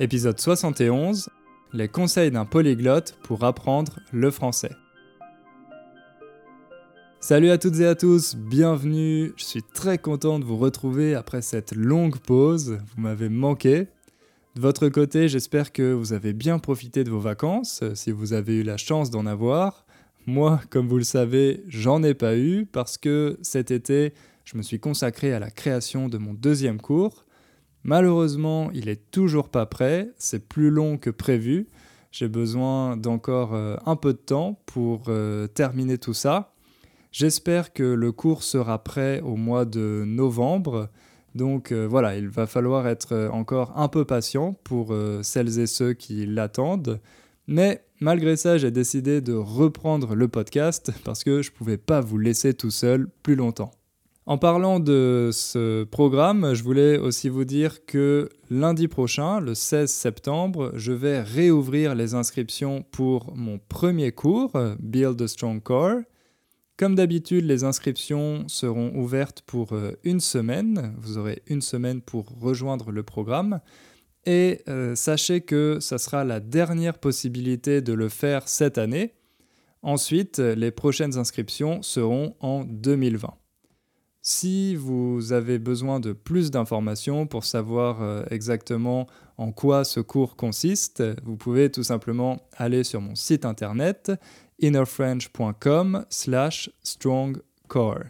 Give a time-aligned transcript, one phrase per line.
[0.00, 1.28] Épisode 71
[1.72, 4.72] Les conseils d'un polyglotte pour apprendre le français.
[7.20, 9.32] Salut à toutes et à tous, bienvenue.
[9.36, 12.80] Je suis très content de vous retrouver après cette longue pause.
[12.96, 13.86] Vous m'avez manqué.
[14.56, 18.56] De votre côté, j'espère que vous avez bien profité de vos vacances, si vous avez
[18.56, 19.86] eu la chance d'en avoir.
[20.26, 24.12] Moi, comme vous le savez, j'en ai pas eu parce que cet été,
[24.44, 27.23] je me suis consacré à la création de mon deuxième cours.
[27.84, 31.68] Malheureusement, il est toujours pas prêt, c'est plus long que prévu.
[32.10, 36.54] J'ai besoin d'encore euh, un peu de temps pour euh, terminer tout ça.
[37.12, 40.88] J'espère que le cours sera prêt au mois de novembre.
[41.34, 45.92] Donc euh, voilà, il va falloir être encore un peu patient pour celles et ceux
[45.92, 47.00] qui l'attendent.
[47.46, 52.00] Mais malgré ça, j'ai décidé de reprendre le podcast parce que je ne pouvais pas
[52.00, 53.72] vous laisser tout seul plus longtemps.
[54.26, 59.90] En parlant de ce programme, je voulais aussi vous dire que lundi prochain, le 16
[59.92, 66.00] septembre, je vais réouvrir les inscriptions pour mon premier cours, Build a Strong Core.
[66.78, 70.94] Comme d'habitude, les inscriptions seront ouvertes pour euh, une semaine.
[70.98, 73.60] Vous aurez une semaine pour rejoindre le programme.
[74.24, 79.12] Et euh, sachez que ça sera la dernière possibilité de le faire cette année.
[79.82, 83.34] Ensuite, les prochaines inscriptions seront en 2020.
[84.26, 90.34] Si vous avez besoin de plus d'informations pour savoir euh, exactement en quoi ce cours
[90.34, 94.12] consiste, vous pouvez tout simplement aller sur mon site internet
[94.60, 98.04] innerfrench.com slash strongcore.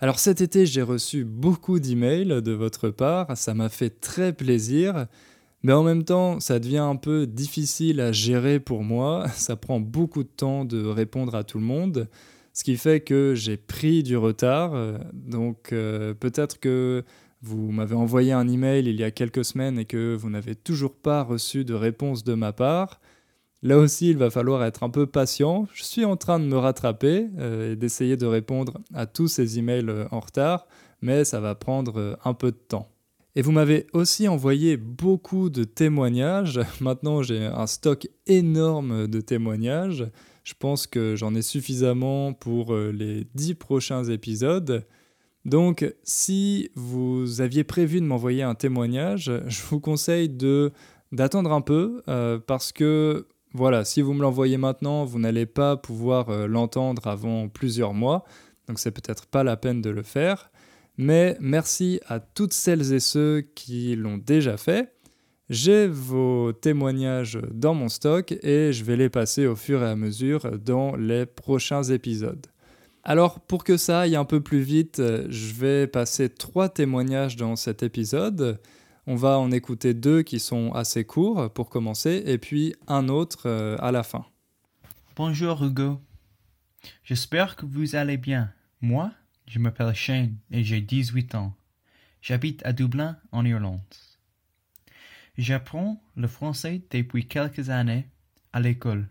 [0.00, 5.06] Alors cet été, j'ai reçu beaucoup d'emails de votre part, ça m'a fait très plaisir,
[5.62, 9.80] mais en même temps, ça devient un peu difficile à gérer pour moi, ça prend
[9.80, 12.06] beaucoup de temps de répondre à tout le monde
[12.58, 14.74] ce qui fait que j'ai pris du retard.
[14.74, 17.04] Euh, donc euh, peut-être que
[17.40, 20.92] vous m'avez envoyé un email il y a quelques semaines et que vous n'avez toujours
[20.92, 22.98] pas reçu de réponse de ma part.
[23.62, 25.68] Là aussi, il va falloir être un peu patient.
[25.72, 29.60] Je suis en train de me rattraper euh, et d'essayer de répondre à tous ces
[29.60, 30.66] emails en retard,
[31.00, 32.88] mais ça va prendre un peu de temps.
[33.36, 36.58] Et vous m'avez aussi envoyé beaucoup de témoignages.
[36.80, 40.08] Maintenant, j'ai un stock énorme de témoignages.
[40.48, 44.86] Je pense que j'en ai suffisamment pour euh, les dix prochains épisodes.
[45.44, 50.30] Donc, si vous aviez prévu de m'envoyer un témoignage, je vous conseille
[51.12, 55.76] d'attendre un peu euh, parce que voilà, si vous me l'envoyez maintenant, vous n'allez pas
[55.76, 58.24] pouvoir euh, l'entendre avant plusieurs mois.
[58.68, 60.50] Donc, c'est peut-être pas la peine de le faire.
[60.96, 64.94] Mais merci à toutes celles et ceux qui l'ont déjà fait.
[65.50, 69.96] J'ai vos témoignages dans mon stock et je vais les passer au fur et à
[69.96, 72.46] mesure dans les prochains épisodes.
[73.02, 75.00] Alors pour que ça aille un peu plus vite,
[75.30, 78.60] je vais passer trois témoignages dans cet épisode.
[79.06, 83.44] On va en écouter deux qui sont assez courts pour commencer et puis un autre
[83.46, 84.26] euh, à la fin.
[85.16, 85.98] Bonjour Hugo.
[87.04, 88.52] J'espère que vous allez bien.
[88.82, 89.10] Moi,
[89.46, 91.56] je m'appelle Shane et j'ai 18 ans.
[92.20, 93.80] J'habite à Dublin en Irlande.
[95.38, 98.08] J'apprends le français depuis quelques années
[98.52, 99.06] à l'école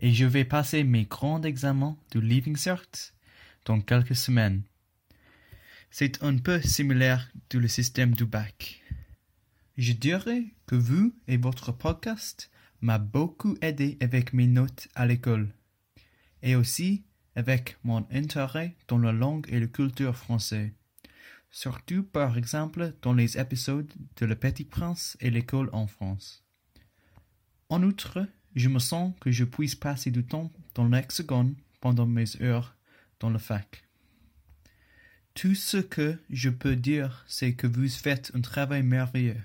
[0.00, 3.12] et je vais passer mes grands examens du Leaving Cert
[3.64, 4.62] dans quelques semaines.
[5.88, 8.82] C'est un peu similaire du le système du bac.
[9.78, 15.54] Je dirais que vous et votre podcast m'a beaucoup aidé avec mes notes à l'école
[16.42, 17.04] et aussi
[17.36, 20.72] avec mon intérêt dans la langue et la culture française
[21.56, 26.44] surtout par exemple dans les épisodes de Le Petit Prince et l'école en France.
[27.70, 32.42] En outre, je me sens que je puisse passer du temps dans l'hexagone pendant mes
[32.42, 32.76] heures
[33.20, 33.84] dans le fac.
[35.32, 39.42] Tout ce que je peux dire, c'est que vous faites un travail merveilleux.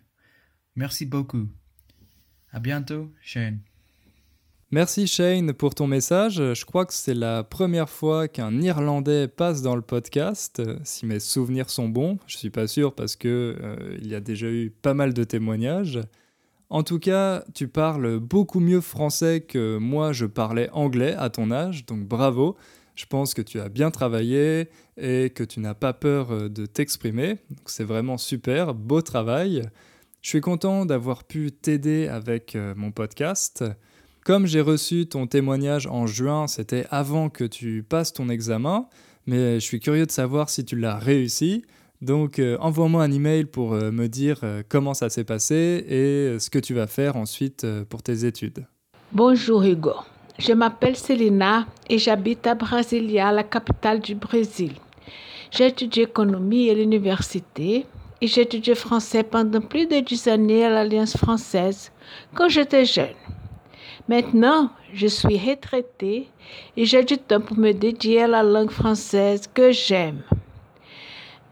[0.76, 1.50] Merci beaucoup.
[2.52, 3.14] À bientôt.
[4.74, 6.36] Merci Shane pour ton message.
[6.36, 11.20] Je crois que c'est la première fois qu'un Irlandais passe dans le podcast, si mes
[11.20, 12.20] souvenirs sont bons.
[12.26, 15.25] Je suis pas sûr parce que euh, il y a déjà eu pas mal de
[15.25, 16.00] témoignages.
[16.69, 21.51] En tout cas, tu parles beaucoup mieux français que moi je parlais anglais à ton
[21.51, 22.56] âge, donc bravo.
[22.95, 26.66] Je pense que tu as bien travaillé et que tu n'as pas peur euh, de
[26.66, 27.40] t'exprimer.
[27.66, 29.63] C'est vraiment super, beau travail.
[30.22, 33.66] Je suis content d'avoir pu t'aider avec euh, mon podcast.
[34.23, 38.85] Comme j'ai reçu ton témoignage en juin, c'était avant que tu passes ton examen,
[39.25, 41.65] mais je suis curieux de savoir si tu l'as réussi.
[42.03, 46.39] Donc euh, envoie-moi un email pour euh, me dire euh, comment ça s'est passé et
[46.39, 48.68] ce que tu vas faire ensuite pour tes études.
[49.12, 49.95] Bonjour Hugo,
[50.38, 54.73] je m'appelle Celina et j'habite à Brasilia, la capitale du Brésil.
[55.50, 57.88] J'ai étudié économie à l'université
[58.21, 61.91] et j'ai étudié français pendant plus de dix années à l'Alliance française
[62.35, 63.15] quand j'étais jeune.
[64.12, 66.28] Maintenant, je suis retraitée
[66.75, 70.22] et j'ai du temps pour me dédier à la langue française que j'aime.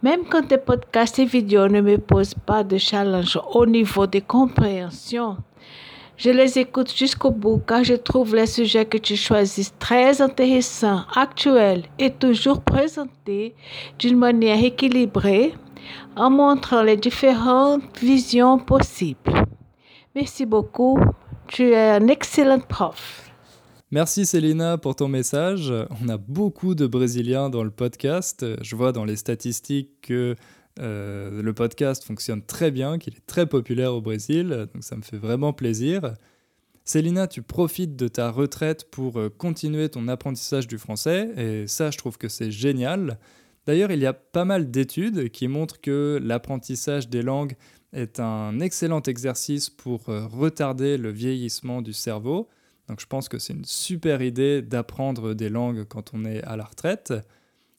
[0.03, 4.19] Même quand tes podcasts et vidéos ne me posent pas de challenge au niveau de
[4.19, 5.37] compréhension,
[6.17, 11.03] je les écoute jusqu'au bout car je trouve les sujets que tu choisis très intéressants,
[11.15, 13.55] actuels et toujours présentés
[13.99, 15.53] d'une manière équilibrée
[16.17, 19.45] en montrant les différentes visions possibles.
[20.13, 20.99] Merci beaucoup.
[21.51, 23.31] Tu es un excellent prof.
[23.89, 25.73] Merci Célina pour ton message.
[26.03, 28.45] On a beaucoup de Brésiliens dans le podcast.
[28.61, 30.35] Je vois dans les statistiques que
[30.79, 35.01] euh, le podcast fonctionne très bien, qu'il est très populaire au Brésil, donc ça me
[35.01, 36.13] fait vraiment plaisir.
[36.85, 41.89] Célina, tu profites de ta retraite pour euh, continuer ton apprentissage du français, et ça
[41.89, 43.17] je trouve que c'est génial.
[43.65, 47.55] D'ailleurs, il y a pas mal d'études qui montrent que l'apprentissage des langues
[47.93, 52.47] est un excellent exercice pour euh, retarder le vieillissement du cerveau.
[52.87, 56.55] Donc je pense que c'est une super idée d'apprendre des langues quand on est à
[56.55, 57.13] la retraite.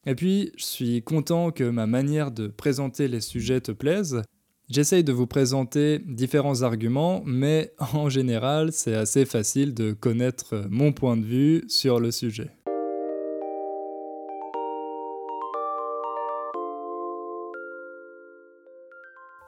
[0.07, 4.23] Et puis, je suis content que ma manière de présenter les sujets te plaise.
[4.71, 10.93] J'essaye de vous présenter différents arguments, mais en général, c'est assez facile de connaître mon
[10.93, 12.51] point de vue sur le sujet.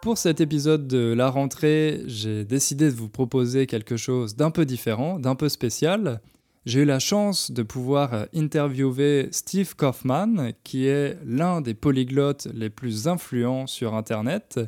[0.02, 4.66] Pour cet épisode de la rentrée, j'ai décidé de vous proposer quelque chose d'un peu
[4.66, 6.20] différent, d'un peu spécial.
[6.66, 12.68] J'ai eu la chance de pouvoir interviewer Steve Kaufman, qui est l'un des polyglottes les
[12.68, 14.58] plus influents sur Internet.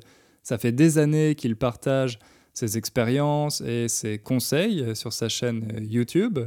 [0.44, 2.20] Ça fait des années qu'il partage
[2.52, 6.38] ses expériences et ses conseils sur sa chaîne YouTube.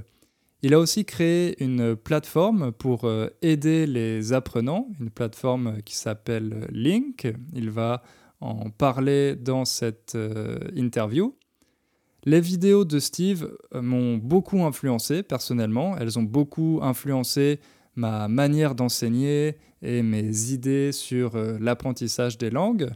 [0.62, 3.06] Il a aussi créé une plateforme pour
[3.42, 7.28] aider les apprenants, une plateforme qui s'appelle Link.
[7.54, 8.01] Il va
[8.39, 11.36] en parler dans cette euh, interview.
[12.24, 15.98] Les vidéos de Steve euh, m'ont beaucoup influencé personnellement.
[15.98, 17.60] Elles ont beaucoup influencé
[17.95, 22.89] ma manière d'enseigner et mes idées sur euh, l'apprentissage des langues.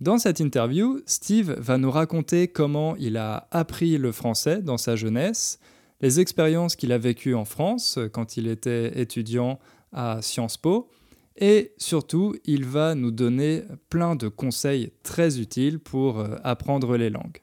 [0.00, 4.96] Dans cette interview, Steve va nous raconter comment il a appris le français dans sa
[4.96, 5.58] jeunesse,
[6.00, 9.58] les expériences qu'il a vécues en France quand il était étudiant
[9.92, 10.90] à Sciences Po,
[11.36, 17.10] et surtout, il va nous donner plein de conseils très utiles pour euh, apprendre les
[17.10, 17.38] langues.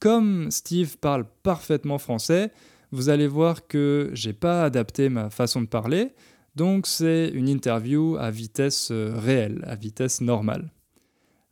[0.00, 2.50] Comme Steve parle parfaitement français,
[2.92, 6.12] vous allez voir que j'ai pas adapté ma façon de parler,
[6.56, 10.70] donc c'est une interview à vitesse euh, réelle, à vitesse normale.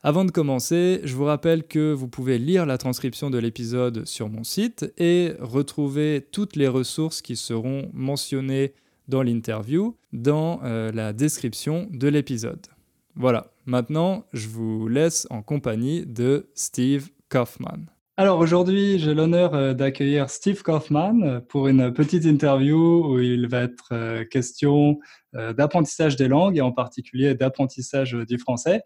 [0.04, 4.28] Avant de commencer, je vous rappelle que vous pouvez lire la transcription de l'épisode sur
[4.28, 8.74] mon site et retrouver toutes les ressources qui seront mentionnées
[9.08, 12.66] dans l'interview, dans euh, la description de l'épisode.
[13.14, 17.86] Voilà, maintenant je vous laisse en compagnie de Steve Kaufman.
[18.16, 23.62] Alors aujourd'hui, j'ai l'honneur euh, d'accueillir Steve Kaufman pour une petite interview où il va
[23.62, 24.98] être euh, question
[25.32, 28.82] d'apprentissage des langues et en particulier d'apprentissage du français.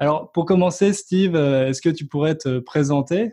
[0.00, 3.30] Alors pour commencer, Steve, est-ce que tu pourrais te présenter?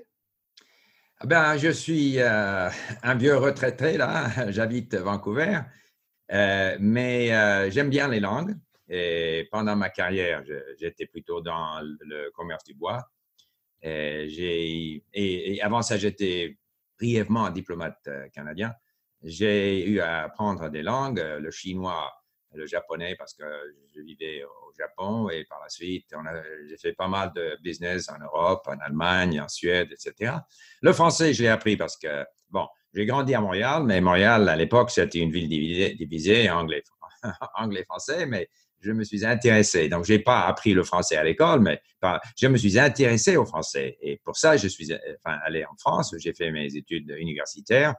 [1.20, 5.62] Ah ben, je suis un vieux retraité là, j'habite Vancouver.
[6.32, 8.56] Euh, mais euh, j'aime bien les langues.
[8.90, 10.44] Et pendant ma carrière,
[10.78, 13.06] j'étais plutôt dans le commerce du bois.
[13.84, 16.58] Et, avant ça, j'étais
[17.00, 18.74] brièvement diplomate euh, canadien.
[19.24, 22.12] J'ai eu à apprendre des langues, le chinois,
[22.54, 23.46] le japonais, parce que
[23.96, 25.30] je vivais au Japon.
[25.30, 26.14] Et par la suite,
[26.68, 30.34] j'ai fait pas mal de business en Europe, en Allemagne, en Suède, etc.
[30.82, 34.56] Le français, je l'ai appris parce que, bon, j'ai grandi à Montréal, mais Montréal, à
[34.56, 36.84] l'époque, c'était une ville divisée, anglais,
[37.56, 38.50] anglais, français, mais
[38.82, 39.88] je me suis intéressé.
[39.88, 41.82] Donc, je n'ai pas appris le français à l'école, mais
[42.38, 43.98] je me suis intéressé au français.
[44.02, 46.16] Et pour ça, je suis enfin, allé en France.
[46.18, 47.96] J'ai fait mes études universitaires,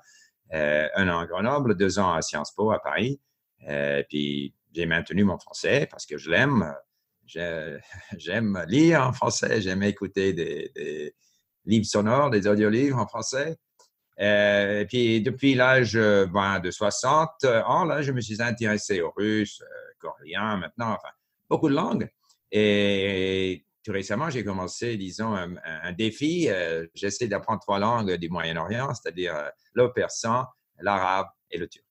[0.52, 3.20] euh, un an à Grenoble, deux ans à Sciences Po à Paris.
[3.68, 6.75] Euh, puis, j'ai maintenu mon français parce que je l'aime.
[8.18, 11.14] J'aime lire en français, j'aime écouter des
[11.64, 13.56] livres sonores, des audiolivres en français.
[14.23, 19.00] Euh, et puis, depuis l'âge euh, ben, de 60 ans, là, je me suis intéressé
[19.00, 21.12] au russe, euh, coréen, maintenant, enfin,
[21.50, 22.09] beaucoup de langues.
[22.52, 26.49] Et tout récemment, j'ai commencé, disons, un, défi.
[26.95, 30.45] J'essaie d'apprendre trois langues du Moyen-Orient, c'est-à-dire le persan,
[30.79, 31.85] l'arabe et le turc.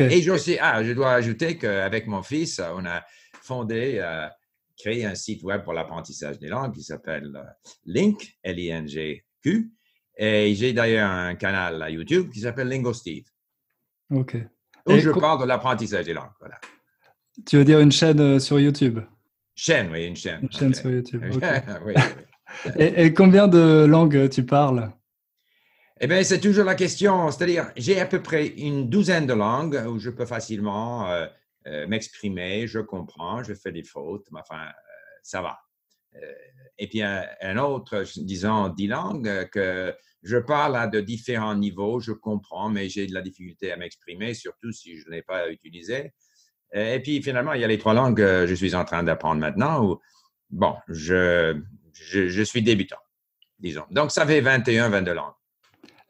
[0.00, 3.02] Et je, aussi, ah, je dois ajouter qu'avec mon fils, on a
[3.40, 4.00] fondé,
[4.76, 7.32] créé un site web pour l'apprentissage des langues qui s'appelle
[7.86, 9.72] Link, L-I-N-G-Q.
[10.16, 13.24] Et j'ai d'ailleurs un canal à YouTube qui s'appelle Lingo Steve.
[14.10, 14.36] OK.
[14.86, 16.32] Où je parle de l'apprentissage des langues.
[16.38, 16.60] Voilà.
[17.46, 19.00] Tu veux dire une chaîne euh, sur YouTube?
[19.54, 20.40] Chaîne, oui, une chaîne.
[20.42, 21.22] Une chaîne sur YouTube.
[21.84, 21.94] oui,
[22.78, 24.92] et, et, combien de langues tu parles?
[26.00, 27.30] Eh bien, c'est toujours la question.
[27.30, 31.26] C'est-à-dire, j'ai à peu près une douzaine de langues où je peux facilement euh,
[31.66, 34.72] euh, m'exprimer, je comprends, je fais des fautes, mais enfin, euh,
[35.22, 35.60] ça va.
[36.78, 42.12] Et puis, un, autre, disons, dix langues que je parle à de différents niveaux, je
[42.12, 46.12] comprends, mais j'ai de la difficulté à m'exprimer, surtout si je ne l'ai pas utilisé.
[46.72, 49.40] Et puis finalement, il y a les trois langues que je suis en train d'apprendre
[49.40, 50.00] maintenant où,
[50.50, 51.60] bon, je,
[51.92, 52.98] je, je, suis débutant,
[53.60, 53.84] disons.
[53.90, 55.32] Donc, ça fait 21, 22 langues.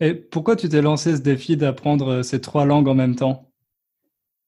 [0.00, 3.52] Et pourquoi tu t'es lancé ce défi d'apprendre ces trois langues en même temps?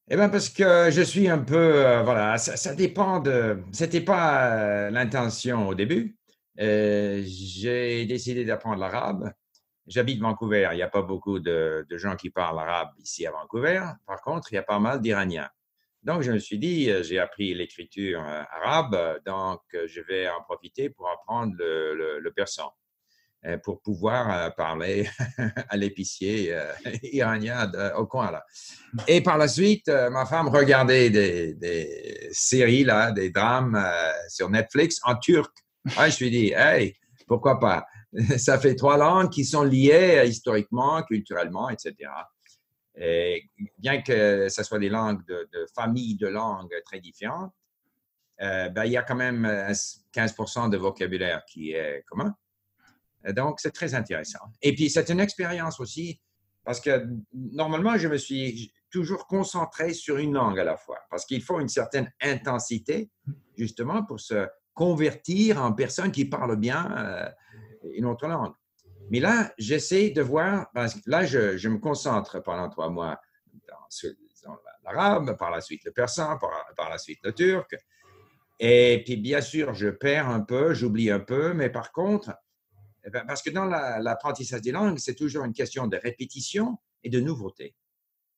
[0.08, 4.86] Eh bien, parce que je suis un peu, euh, voilà, ça, dépend de, c'était pas
[4.86, 6.16] euh, l'intention au début.
[6.60, 9.32] Euh, j'ai décidé d'apprendre l'arabe
[9.88, 10.68] J'habite Vancouver.
[10.72, 13.82] Il n'y a pas beaucoup de, gens qui parlent arabe ici à Vancouver.
[14.06, 15.48] Par contre, il y a pas mal d'Iraniens.
[16.02, 21.08] Donc, je me suis dit, j'ai appris l'écriture arabe, donc je vais en profiter pour
[21.08, 22.72] apprendre le persan,
[23.62, 25.09] pour pouvoir parler
[25.69, 26.57] à l'épicier
[27.02, 28.33] iranien au coin.
[29.07, 33.81] Et par la suite, ma femme regardait des, séries là, des drames
[34.28, 35.52] sur Netflix en turc.
[35.87, 37.87] je suis dit, hey, pourquoi pas?
[38.38, 41.95] Ça fait trois langues qui sont liées historiquement, culturellement, etc.
[42.99, 43.45] Et
[43.78, 47.52] bien que ce soit des langues de, de familles de langues très différentes,
[48.40, 49.47] euh, ben, il y a quand même
[50.14, 52.35] 15% de vocabulaire qui est commun.
[53.33, 54.40] Donc, c'est très intéressant.
[54.62, 56.21] Et puis, c'est une expérience aussi,
[56.64, 61.26] parce que normalement, je me suis toujours concentré sur une langue à la fois, parce
[61.26, 63.11] qu'il faut une certaine intensité,
[63.56, 67.30] justement, pour se convertir en personne qui parle bien euh,
[67.95, 68.52] une autre langue.
[69.11, 73.21] Mais là, j'essaie de voir, parce que là, je, me concentre pendant trois mois
[73.68, 77.76] dans, l'arabe, par la suite le persan, par, par, la suite le turc.
[78.59, 82.33] Et puis, bien sûr, je perds un peu, j'oublie un peu, mais par contre,
[83.26, 87.75] parce que dans l'apprentissage des langues, c'est toujours une question de répétition et de nouveauté.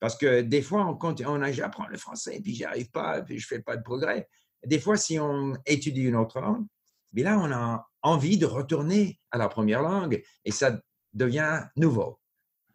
[0.01, 3.47] Parce que des fois, on, on j'apprends le français, puis j'y arrive pas, puis je
[3.47, 4.29] fais pas de progrès.
[4.65, 6.67] Des fois, si on étudie une autre langue,
[7.13, 10.81] mais là, on a envie de retourner à la première langue et ça
[11.15, 12.21] devient nouveau.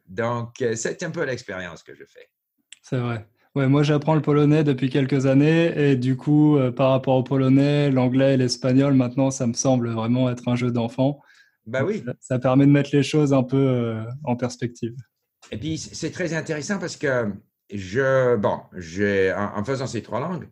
[0.08, 2.30] Donc, euh, c'est un peu l'expérience que je fais.
[2.82, 3.28] C'est vrai.
[3.56, 7.24] Ouais, moi, j'apprends le polonais depuis quelques années et du coup, euh, par rapport au
[7.24, 11.22] polonais, l'anglais et l'espagnol, maintenant, ça me semble vraiment être un jeu d'enfant.
[11.66, 12.04] Bah oui.
[12.06, 14.96] Ça, ça, permet de mettre les choses un peu euh, en perspective.
[15.52, 17.32] Et puis, c'est très intéressant parce que
[17.74, 18.60] je, bon,
[19.36, 20.48] en, en faisant ces trois langues,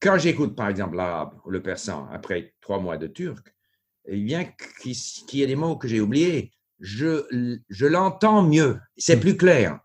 [0.00, 3.54] quand j'écoute, par exemple, l'arabe ou le persan après trois mois de turc,
[4.06, 4.44] eh bien,
[4.80, 4.94] qu'il
[5.38, 9.20] y ait des mots que j'ai oubliés, je, je l'entends mieux, c'est hmm.
[9.20, 9.80] plus clair.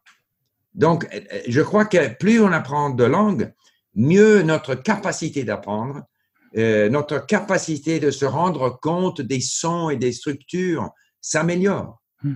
[0.73, 3.53] Donc, eh, eh, je crois que plus on apprend de langue,
[3.93, 6.03] mieux notre capacité d'apprendre,
[6.57, 10.89] euh, notre capacité de se rendre compte des sons et des structures
[11.21, 12.01] s'améliore.
[12.23, 12.35] Hmm.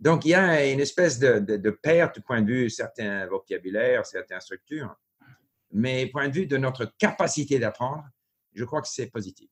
[0.00, 3.26] Donc, il y a une espèce de, de, de perte du point de vue certains
[3.26, 4.94] vocabulaires, certaines structures
[5.72, 8.04] mais point de vue de notre capacité d'apprendre,
[8.54, 9.48] je crois que c'est positif.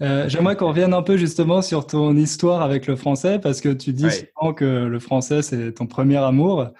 [0.00, 3.68] Euh, J'aimerais qu'on revienne un peu justement sur ton histoire avec le français, parce que
[3.68, 4.12] tu dis oui.
[4.12, 6.70] souvent que le français, c'est ton premier amour.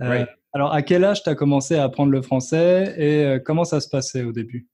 [0.00, 0.24] Euh, oui.
[0.52, 3.88] Alors, à quel âge tu as commencé à apprendre le français et comment ça se
[3.88, 4.68] passait au début?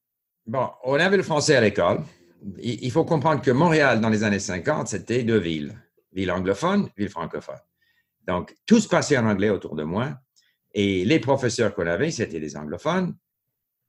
[0.48, 2.00] Bon, on avait le français à l'école.
[2.58, 5.74] Il faut comprendre que Montréal, dans les années 50, c'était deux villes.
[6.14, 7.60] Ville anglophone, ville francophone.
[8.26, 10.14] Donc, tout se passait en anglais autour de moi.
[10.72, 13.14] Et les professeurs qu'on avait, c'était des anglophones.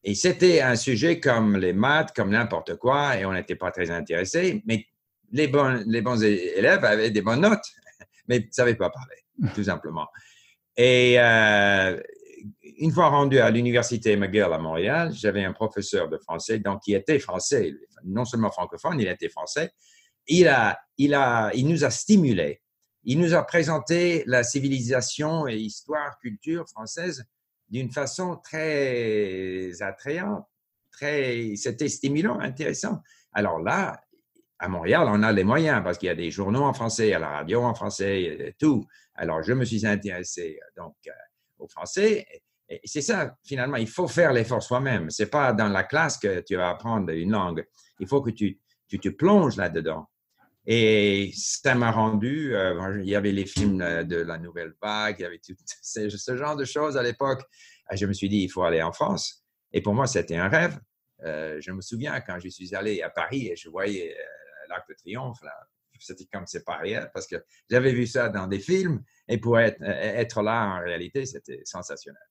[0.04, 3.90] Et c'était un sujet comme les maths, comme n'importe quoi, et on n'était pas très
[3.90, 4.86] intéressés, mais
[5.32, 7.66] les bons, élèves avaient des bonnes notes,
[8.28, 10.08] mais ne savaient pas parler, tout simplement.
[10.76, 12.00] Et euh,
[12.80, 16.94] une fois rendu à l'université McGill à Montréal, j'avais un professeur de français, donc qui
[16.94, 17.74] était français,
[18.06, 19.72] non seulement francophone, il était français.
[20.28, 22.62] Il, a, il, a, il nous a stimulés.
[23.04, 27.26] Il nous a présenté la civilisation et histoire, culture française
[27.68, 30.46] d'une façon très attrayante,
[30.92, 33.02] très, c'était stimulant, intéressant.
[33.34, 34.02] Alors là,
[34.58, 37.20] à Montréal, on a les moyens parce qu'il y a des journaux en français, à
[37.20, 38.86] la radio en français, tout.
[39.16, 41.12] Alors, je me suis intéressé donc euh,
[41.60, 42.26] au français.
[42.84, 45.10] C'est ça, finalement, il faut faire l'effort soi-même.
[45.10, 47.66] C'est pas dans la classe que tu vas apprendre une langue.
[48.00, 50.08] Il faut que tu, tu te plonges là-dedans.
[50.66, 55.16] Et ça m'a rendu, euh, il y avait les films euh, de la nouvelle vague,
[55.20, 57.42] il y avait tout ce, ce genre de choses à l'époque.
[57.92, 59.44] Je me suis dit, il faut aller en France.
[59.74, 60.78] Et pour moi, c'était un rêve.
[61.24, 64.16] Euh, je me souviens quand je suis allé à Paris et je voyais
[64.70, 65.40] l'Arc de Triomphe,
[66.00, 69.60] c'était comme c'est pas réel parce que j'avais vu ça dans des films et pour
[69.60, 72.22] être, être là en réalité, c'était sensationnel.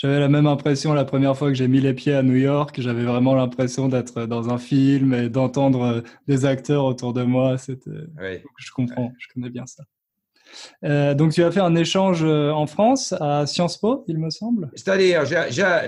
[0.00, 2.80] J'avais la même impression la première fois que j'ai mis les pieds à New York.
[2.80, 7.58] J'avais vraiment l'impression d'être dans un film et d'entendre des acteurs autour de moi.
[7.58, 7.90] C'était...
[8.18, 9.82] Je comprends, je connais bien ça.
[10.84, 14.30] Euh, donc, tu as fait un échange euh, en France à Sciences Po, il me
[14.30, 14.70] semble?
[14.74, 15.24] C'est-à-dire,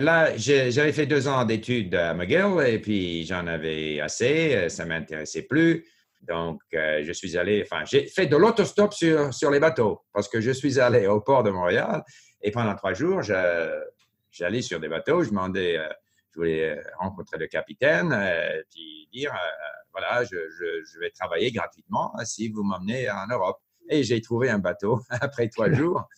[0.03, 4.85] là, j'avais fait deux ans d'études à McGill et puis j'en avais assez, euh, ça
[4.85, 5.87] m'intéressait plus.
[6.29, 10.41] Donc, je suis allé, enfin, j'ai fait de l'autostop sur, sur les bateaux parce que
[10.41, 12.05] je suis allé au port de Montréal
[12.43, 13.23] et pendant trois jours,
[14.33, 15.79] j'allais sur des bateaux, je demandais,
[16.31, 19.33] je voulais rencontrer le capitaine et puis dire,
[19.93, 20.37] voilà, je,
[20.85, 23.59] je, vais travailler gratuitement si vous m'emmenez en Europe.
[23.89, 26.09] Et j'ai trouvé un bateau après trois jours.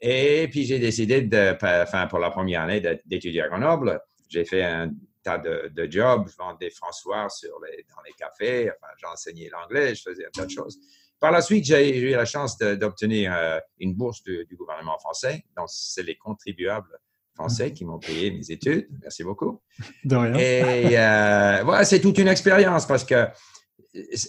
[0.00, 4.00] Et puis, j'ai décidé, de, enfin, pour la première année, d'étudier à Grenoble.
[4.28, 4.90] J'ai fait un
[5.22, 6.28] tas de, jobs.
[6.28, 8.70] Je vendais François sur les, dans les cafés.
[8.70, 9.94] Enfin, j'enseignais l'anglais.
[9.94, 10.78] Je faisais un tas de choses.
[11.18, 15.44] Par la suite, j'ai eu la chance d'obtenir euh, une bourse du, gouvernement français.
[15.56, 16.98] Donc, c'est les contribuables
[17.34, 18.88] français qui m'ont payé mes études.
[19.02, 19.60] Merci beaucoup.
[20.04, 20.34] De rien.
[20.34, 23.26] Et euh, voilà, c'est toute une expérience parce que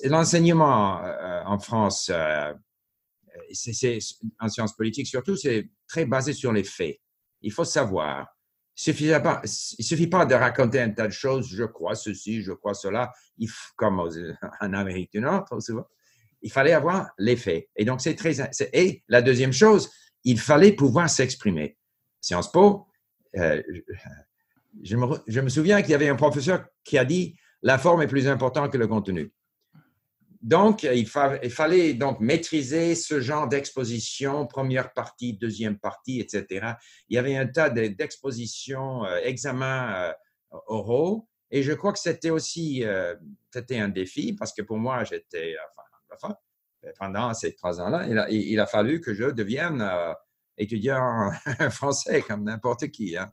[0.06, 2.12] l'enseignement euh, en France,
[3.52, 4.00] c'est,
[4.40, 7.00] en sciences politiques surtout, c'est très basé sur les faits.
[7.42, 8.28] Il faut savoir.
[8.78, 12.42] Il ne suffit, pas, suffit pas de raconter un tas de choses, je crois ceci,
[12.42, 14.00] je crois cela, il, comme
[14.62, 15.46] en Amérique du Nord,
[16.42, 17.70] il fallait avoir les faits.
[17.76, 18.36] Et donc, c'est très.
[18.74, 19.90] Et la deuxième chose,
[20.26, 21.78] il fallait pouvoir s'exprimer.
[22.20, 22.88] Sciences Po,
[23.38, 23.62] euh,
[24.84, 24.96] je,
[25.42, 28.72] me, souviens qu'il y avait un professeur qui a dit la forme est plus importante
[28.72, 29.32] que le contenu.
[30.42, 36.74] Donc, il, fallait donc maîtriser ce genre d'exposition, première partie, deuxième partie, etc.
[37.10, 40.14] Il y avait un tas d'expositions, euh, examens euh,
[40.68, 42.84] oraux, et je crois que c'était aussi
[43.52, 45.56] c'était un défi parce que pour moi, j'étais,
[47.00, 49.82] pendant ces trois ans-là, il a, fallu que je devienne
[50.58, 51.32] étudiant
[51.70, 53.18] français comme n'importe qui.
[53.18, 53.32] Hein.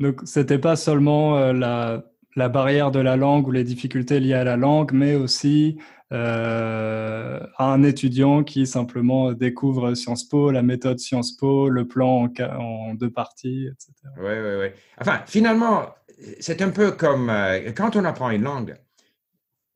[0.00, 2.04] Donc, c'était pas seulement la,
[2.36, 5.78] la barrière de la langue ou les difficultés liées à la langue, mais aussi
[6.10, 12.28] euh, à un étudiant qui simplement découvre Sciences Po, la méthode Sciences Po, le plan
[12.40, 13.92] en, deux parties, etc.
[14.16, 14.66] Oui, oui, oui.
[14.98, 15.94] Enfin, finalement,
[16.40, 18.76] c'est un peu comme euh, quand on apprend une langue,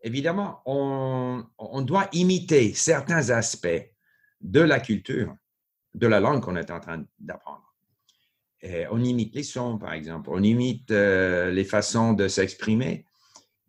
[0.03, 3.93] évidemment, on, on, doit imiter certains aspects
[4.41, 5.37] de la culture,
[5.95, 7.75] de la langue qu'on est en train d'apprendre.
[8.91, 13.05] on imite les sons, par exemple, on imite euh, les façons de s'exprimer.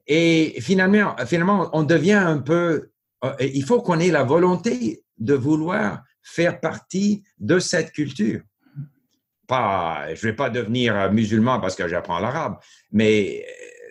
[0.08, 2.90] Et finalement, finalement, on devient un peu,
[3.24, 8.42] euh, il faut qu'on ait la volonté de vouloir faire partie de cette culture.
[9.48, 12.58] Pas, je ne vais pas devenir musulman parce que j'apprends l'arabe,
[12.92, 13.46] mais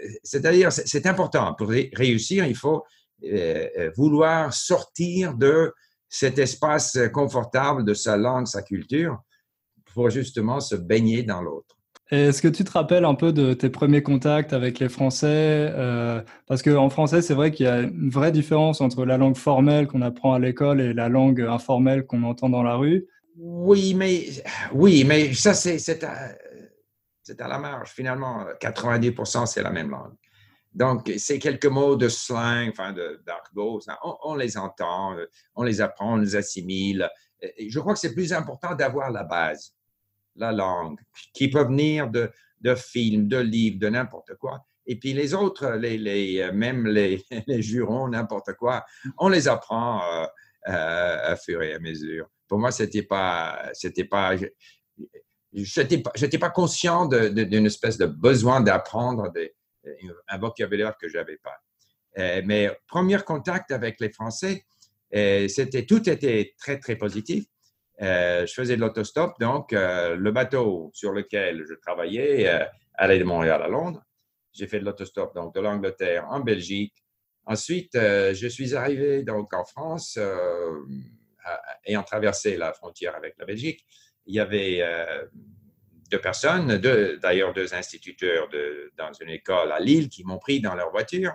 [0.05, 1.55] euh, c'est-à-dire, c'est important.
[1.55, 2.85] Pour réussir, il faut
[3.25, 5.73] euh, vouloir sortir de
[6.13, 9.19] cet espace confortable de sa langue, sa culture,
[9.95, 11.75] pour justement se baigner dans l'autre.
[12.11, 16.21] Est-ce que tu te rappelles un peu de tes premiers contacts avec les Français euh,
[16.47, 19.87] Parce qu'en français, c'est vrai qu'il y a une vraie différence entre la langue formelle
[19.87, 23.07] qu'on apprend à l'école et la langue informelle qu'on entend dans la rue?
[23.39, 24.27] Oui, mais,
[24.75, 26.35] oui, mais ça, c'est à,
[27.39, 27.91] à, la marge.
[27.91, 30.13] Finalement, 90%, c'est la même langue.
[30.75, 32.95] Donc, c'est quelques mots de slang, enfin,
[33.27, 33.81] d'argot.
[34.03, 35.17] On, on, les entend,
[35.55, 37.09] on les apprend, on les assimile.
[37.59, 39.75] Je crois que c'est plus important d'avoir la base
[40.37, 40.99] la langue,
[41.35, 42.31] qui peut venir de,
[42.77, 44.65] films, de livres, de n'importe quoi.
[44.87, 47.23] Et puis les autres, les, les euh, même les,
[47.63, 48.85] jurons, n'importe quoi,
[49.19, 50.27] on les apprend euh,
[50.69, 52.29] euh, à fur et à mesure.
[52.49, 54.35] Pour moi, c'était pas, c'était pas,
[55.53, 59.33] j'étais pas, pas conscient d'une espèce de besoin d'apprendre
[60.29, 61.59] un vocabulaire que j'avais pas.
[62.43, 64.65] mais premier contact avec les Français,
[65.13, 67.45] c'était tout était très très positif.
[68.01, 72.65] Euh, je faisais de l'autostop, donc euh, le bateau sur lequel je travaillais euh,
[72.95, 74.03] allait de Montréal à Londres.
[74.53, 76.95] J'ai fait de l'autostop donc de l'Angleterre en Belgique.
[77.45, 80.17] Ensuite, je suis arrivé donc en France
[81.87, 83.85] ayant traversé la frontière avec la Belgique.
[84.27, 84.81] Il y avait
[86.13, 90.75] deux personnes, d'ailleurs deux instituteurs de, dans une école à Lille qui m'ont pris dans
[90.75, 91.35] leur voiture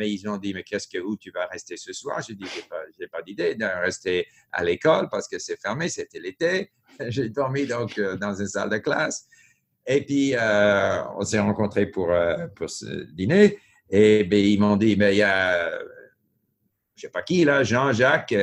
[0.00, 2.22] mais ils ont dit, mais qu'est-ce que, où tu vas rester ce soir?
[2.26, 6.18] J'ai dit, j'ai pas, pas d'idée de rester à l'école parce que c'est fermé, c'était
[6.18, 6.72] l'été.
[7.08, 9.26] J'ai dormi donc euh, dans une salle de classe.
[9.86, 13.58] Et puis, euh, on s'est rencontrés pour, euh, pour ce dîner.
[13.90, 15.70] Et bien, ils m'ont dit, mais il y a,
[16.96, 18.34] je sais pas qui, là, Jean-Jacques,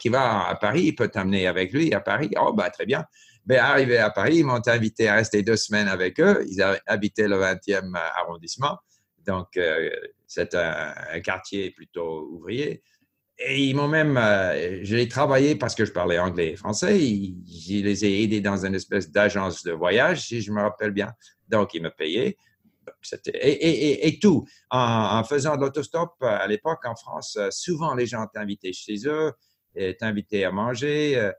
[0.00, 2.30] qui va à Paris, il peut t'amener avec lui à Paris.
[2.40, 3.04] Oh, ben, très bien.
[3.48, 6.44] Ben, arrivé à Paris, ils m'ont invité à rester deux semaines avec eux.
[6.50, 8.76] Ils habitaient le 20e arrondissement.
[9.26, 9.58] Donc,
[10.26, 12.82] c'est un, quartier plutôt ouvrier.
[13.38, 16.98] et ils m'ont même, euh, j'ai travaillé parce que je parlais anglais et français.
[16.98, 21.14] je les ai aidés dans une espèce d'agence de voyage, si je me rappelle bien.
[21.48, 22.36] Donc, ils me payaient.
[23.32, 24.46] Et, tout.
[24.70, 29.06] En, faisant de l'autostop euh, à l'époque en France, euh, souvent les gens t'invitaient chez
[29.06, 29.32] eux,
[29.98, 31.32] t'invitaient à manger.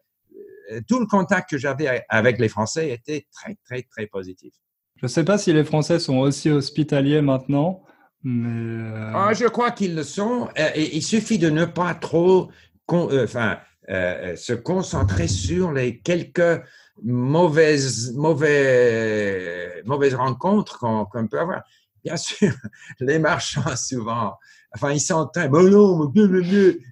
[0.87, 4.53] Tout le contact que j'avais avec les Français était très, très, très positif.
[4.97, 7.83] Je ne sais pas si les Français sont aussi hospitaliers maintenant.
[8.25, 10.49] Euh, ah, je crois qu'ils le sont.
[10.59, 12.51] Euh, il suffit de ne pas trop
[12.91, 16.61] euh, enfin, se concentrer sur les quelques
[17.01, 21.63] mauvaises, mauvais, mauvaises rencontres qu'on peut avoir.
[22.03, 22.53] Bien sûr,
[22.99, 24.33] les marchands, souvent,
[24.75, 26.11] enfin, ils sont très, bon, non,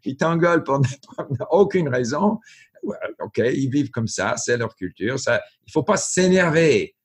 [0.06, 0.82] ils t'engueulent pour
[1.52, 2.40] aucune raison.
[3.20, 5.20] OK, ils vivent comme ça, c'est leur culture.
[5.20, 6.96] Ça, il ne faut pas s'énerver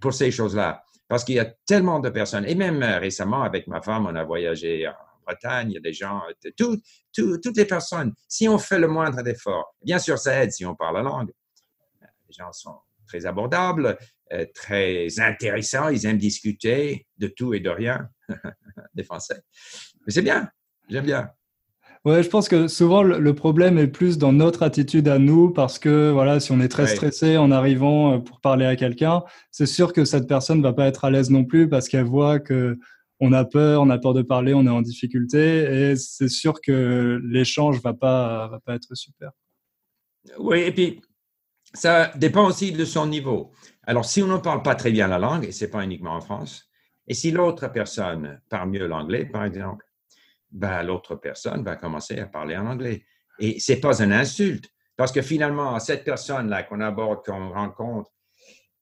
[0.00, 3.66] pour ces choses-là parce qu'il y a tellement de personnes, et même euh, récemment avec
[3.66, 4.94] ma femme, on a voyagé en
[5.26, 6.22] Bretagne, il y a des gens,
[6.56, 10.74] toutes les personnes, si on fait le moindre effort, bien sûr ça aide si on
[10.74, 11.30] parle la langue.
[12.00, 13.98] Les gens sont très abordables,
[14.32, 18.08] euh, très intéressants, ils aiment discuter de tout et de rien,
[18.94, 19.42] des Français.
[20.06, 20.48] Mais c'est bien,
[20.88, 21.30] j'aime bien.
[22.04, 25.78] Ouais, je pense que souvent le problème est plus dans notre attitude à nous parce
[25.78, 29.66] que voilà, si on est très stressé en arrivant euh, pour parler à quelqu'un, c'est
[29.66, 32.76] sûr que cette personne va pas être à l'aise non plus parce qu'elle voit que
[33.20, 36.60] on a peur, on a peur de parler, on est en difficulté et c'est sûr
[36.60, 39.30] que l'échange va pas va pas être super.
[40.38, 41.00] Oui, et puis
[41.72, 43.52] ça dépend aussi de son niveau.
[43.84, 46.20] Alors si on ne parle pas très bien la langue et c'est pas uniquement en
[46.20, 46.68] France,
[47.06, 49.84] et si l'autre personne parle mieux l'anglais par exemple,
[50.52, 53.04] ben, l'autre personne va commencer à parler en anglais.
[53.38, 58.10] Et ce n'est pas une insulte, parce que finalement, cette personne-là qu'on aborde, qu'on rencontre,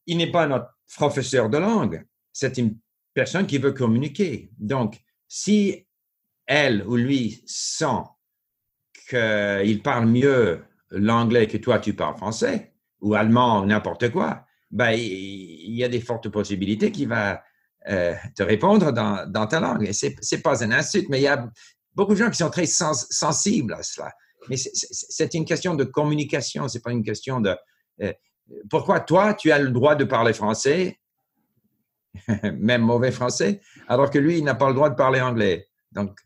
[0.07, 2.77] il n'est pas notre professeur de langue, c'est une
[3.15, 4.51] personne qui veut communiquer.
[4.59, 5.87] Donc, si
[6.47, 8.03] elle ou lui sent
[9.09, 14.91] qu'il parle mieux l'anglais que toi, tu parles français, ou allemand, ou n'importe quoi, ben,
[14.93, 17.43] il y a des fortes possibilités qu'il va
[17.89, 19.87] euh, te répondre dans, ta langue.
[19.87, 21.49] Et ce n'est pas un insulte, mais il y a
[21.95, 24.13] beaucoup de gens qui sont très sensibles à cela.
[24.49, 27.57] Mais c'est une question de communication, ce n'est pas une question de...
[28.03, 28.13] Euh,
[28.69, 30.99] pourquoi toi, tu as le droit de parler français,
[32.43, 35.69] même mauvais français, alors que lui, il n'a pas le droit de parler anglais.
[35.93, 36.19] Donc,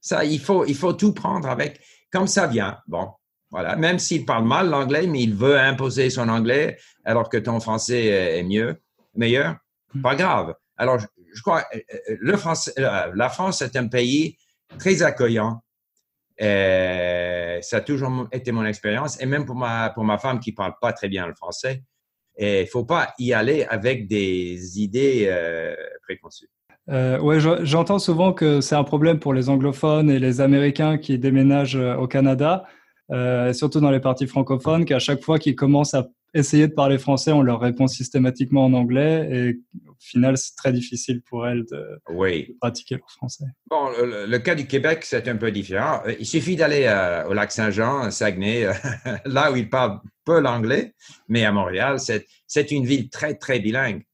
[0.00, 2.78] ça, il faut, il faut tout prendre avec, comme ça vient.
[2.86, 3.10] Bon,
[3.50, 3.76] voilà.
[3.76, 8.06] Même s'il parle mal l'anglais, mais il veut imposer son anglais, alors que ton français
[8.38, 8.80] est mieux,
[9.14, 9.56] meilleur.
[10.02, 10.54] Pas grave.
[10.76, 14.36] Alors, je, crois, euh, euh, le France, euh, la France est un pays
[14.78, 15.62] très accueillant.
[16.38, 20.74] ça a toujours été mon expérience, et même pour ma, pour ma femme qui parle
[20.80, 21.82] pas très bien le français.
[22.38, 25.34] Et il faut pas y aller avec des idées
[26.02, 26.50] préconçues.
[26.88, 31.18] Euh, ouais, j'entends souvent que c'est un problème pour les anglophones et les Américains qui
[31.18, 32.64] déménagent au Canada,
[33.54, 37.32] surtout dans les parties francophones, qu'à chaque fois qu'ils commencent à essayer de parler français,
[37.32, 42.00] on leur répond systématiquement en anglais et au final, c'est très difficile pour elles de,
[42.60, 43.46] pratiquer leur français.
[43.68, 46.02] Bon, le, cas du Québec, c'est un peu différent.
[46.06, 48.68] Euh, il suffit d'aller euh, au lac Saint-Jean, à Saguenay,
[49.24, 50.94] là où ils parlent peu l'anglais,
[51.28, 54.04] mais à Montréal, c'est une ville très, très bilingue.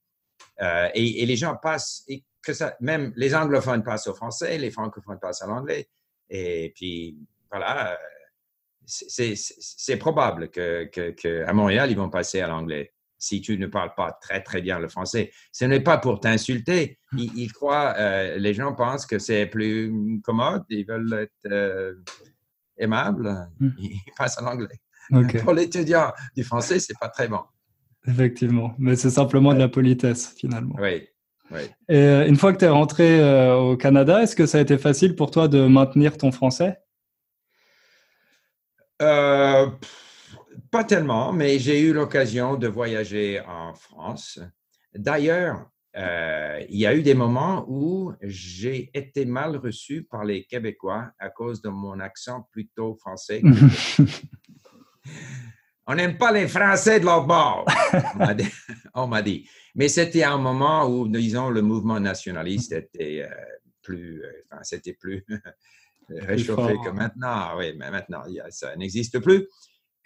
[0.61, 4.71] Euh, et, les gens passent, et que ça, même les anglophones passent au français, les
[4.71, 5.89] francophones passent à l'anglais.
[6.31, 7.19] Et puis,
[7.51, 7.99] voilà,
[8.87, 12.93] c'est probable qu'à que, Montréal, ils vont passer à l'anglais
[13.23, 15.31] si tu ne parles pas très, très bien le français.
[15.53, 16.99] Ce n'est pas pour t'insulter.
[17.17, 21.95] Ils, croient, euh, les gens pensent que c'est plus commode, ils veulent être euh,
[22.77, 23.71] aimables, hmm.
[23.79, 24.81] ils passent à l'anglais.
[25.45, 27.41] Pour l'étudiant du français, c'est pas très bon.
[28.09, 30.75] Effectivement, mais c'est simplement de la politesse finalement.
[30.81, 31.07] Oui.
[31.89, 34.79] Et euh, une fois que tu es rentré au Canada, est-ce que ça a été
[34.79, 36.79] facile pour toi de maintenir ton français?
[39.03, 39.67] Euh,
[40.71, 44.39] pas tellement, mais j'ai eu l'occasion de voyager en France.
[44.95, 50.45] D'ailleurs, euh, il y a eu des moments où j'ai été mal reçu par les
[50.45, 53.43] Québécois à cause de mon accent plutôt français.
[55.87, 57.67] on n'aime pas les Français de l'autre bord,
[58.95, 59.47] on m'a dit.
[59.75, 63.35] Mais c'était un moment où, disons, le mouvement nationaliste était euh,
[63.83, 65.27] plus, enfin, c'était plus
[66.21, 67.57] réchauffé que maintenant.
[67.59, 69.49] Oui, mais maintenant, ça n'existe plus.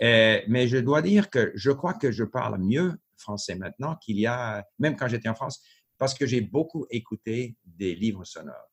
[0.03, 4.19] Euh, mais je dois dire que je crois que je parle mieux français maintenant qu'il
[4.19, 5.63] y a, même quand j'étais en France,
[5.99, 8.71] parce que j'ai beaucoup écouté des livres sonores.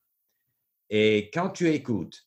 [0.90, 2.26] Et quand tu écoutes,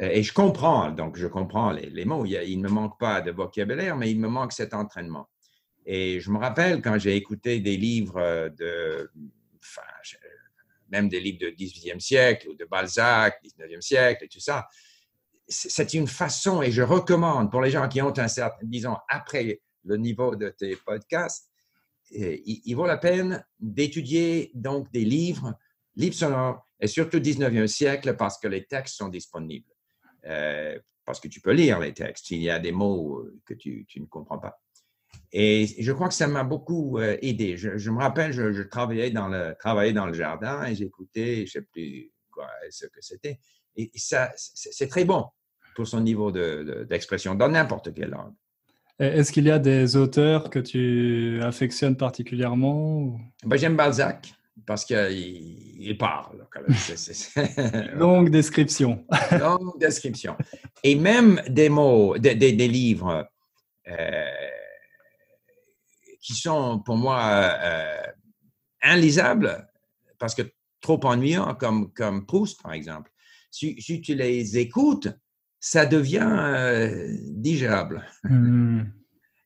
[0.00, 3.30] euh, et je comprends, donc je comprends les, mots, il, ne me manque pas de
[3.30, 5.28] vocabulaire, mais il me manque cet entraînement.
[5.86, 9.10] Et je me rappelle quand j'ai écouté des livres de,
[10.94, 14.68] même des livres du 18e siècle ou de Balzac, 19e siècle et tout ça.
[15.48, 19.60] c'est une façon, et je recommande pour les gens qui ont un certain, disons, après
[19.84, 21.50] le niveau de tes podcasts,
[22.10, 25.54] il, vaut la peine d'étudier donc des livres,
[25.96, 29.72] livres sonores, et surtout 19e siècle, parce que les textes sont disponibles.
[30.26, 32.30] Euh, parce que tu peux lire les textes.
[32.30, 34.63] Il y a des mots que tu, tu ne comprends pas.
[35.36, 37.56] Et je crois que ça m'a beaucoup euh, aidé.
[37.56, 41.46] Je, me rappelle, je, travaillais, dans le, travaillais dans le jardin et j'écoutais, je ne
[41.46, 43.40] sais plus quoi, ce que c'était.
[43.76, 45.26] Et ça, c'est très bon
[45.74, 48.34] pour son niveau d'expression dans n'importe quelle langue.
[49.00, 54.32] Est-ce qu'il y a des auteurs que tu affectionnes particulièrement ben, J'aime Balzac
[54.66, 54.96] parce qu'il
[55.80, 56.46] il parle.
[57.94, 59.04] Longue description.
[59.32, 60.36] Longue description.
[60.84, 63.28] Et même des mots, des, des, livres
[63.88, 64.24] euh,
[66.24, 67.20] qui sont pour moi
[67.62, 68.02] euh,
[68.82, 69.68] inlisables
[70.18, 70.42] parce que
[70.80, 73.12] trop ennuyants, comme, comme Proust, par exemple.
[73.50, 75.08] Si, si tu les écoutes,
[75.60, 78.04] ça devient euh, digérable.
[78.24, 78.84] Hmm.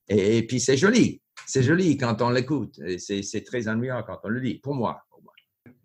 [0.09, 1.21] Et, puis c'est joli.
[1.47, 2.81] C'est joli quand on l'écoute.
[2.99, 5.03] C'est très ennuyant quand on le lit, pour moi.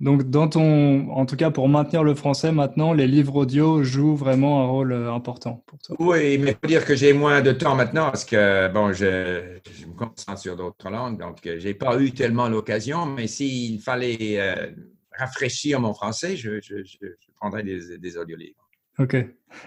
[0.04, 4.18] Donc, dans ton, en tout cas, pour maintenir le français maintenant, les livres audio jouent
[4.18, 5.96] vraiment un rôle euh, important pour toi.
[5.98, 9.06] Oui, mais il faut dire que j'ai moins de temps maintenant parce que, bon, je,
[9.88, 13.80] me concentre sur d'autres langues, donc euh, je n'ai pas eu tellement l'occasion, mais s'il
[13.80, 14.40] fallait
[15.18, 16.60] rafraîchir mon français, je,
[17.40, 18.64] prendrais des, des audiolivres.
[19.00, 19.16] Ok.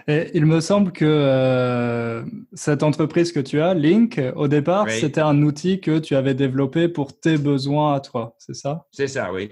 [0.07, 2.23] Et il me semble que euh,
[2.53, 6.87] cette entreprise que tu as, Link, au départ, c'était un outil que tu avais développé
[6.87, 8.85] pour tes besoins à toi, c'est ça?
[8.91, 9.49] C'est ça, oui.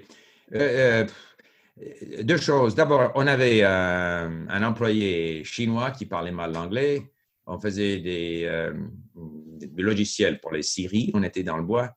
[0.55, 1.05] Euh,
[1.81, 2.75] euh, deux choses.
[2.75, 7.11] D'abord, on avait un employé chinois qui parlait mal l'anglais.
[7.45, 8.71] On faisait des,
[9.13, 11.11] des, logiciels pour les scieries.
[11.13, 11.91] On était dans le bois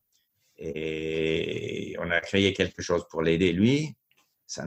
[0.59, 3.97] et on a créé quelque chose pour l'aider, lui.
[4.47, 4.67] Ça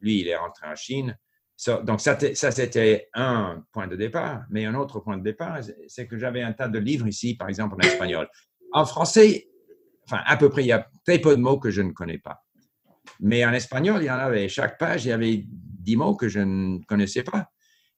[0.00, 1.16] lui, il est rentré en Chine
[1.84, 4.44] donc, ça, c'était un point de départ.
[4.50, 7.48] Mais un autre point de départ, c'est que j'avais un tas de livres ici, par
[7.48, 8.28] exemple en espagnol.
[8.72, 9.48] En français,
[10.04, 12.18] enfin, à peu près, il y a très peu de mots que je ne connais
[12.18, 12.44] pas.
[13.20, 14.48] Mais en espagnol, il y en avait.
[14.48, 17.48] Chaque page, il y avait dix mots que je ne connaissais pas.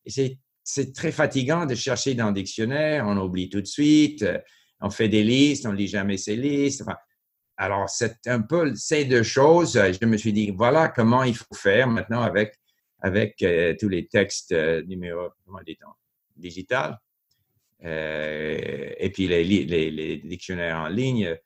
[0.04, 3.04] Et c'est très fatigant de chercher dans le dictionnaire.
[3.06, 4.24] On oublie tout de suite.
[4.80, 6.84] On fait des listes, on ne lit jamais ces listes.
[7.56, 9.72] alors, c'est un peu ces deux choses.
[9.74, 12.58] Je me suis dit, voilà comment il faut faire maintenant avec
[13.04, 15.60] avec euh, tous les textes euh, numéro, comment
[16.36, 16.98] digital.
[17.84, 21.36] Euh, et puis les, les, dictionnaires en ligne,